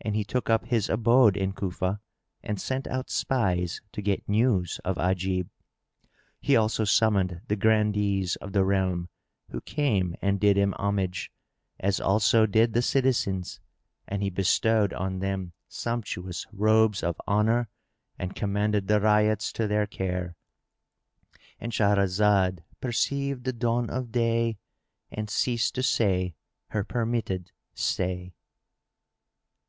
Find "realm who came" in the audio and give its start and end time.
8.64-10.16